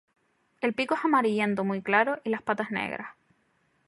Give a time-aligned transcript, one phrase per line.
[0.61, 3.09] El pico es amarillento muy claro y las patas negras.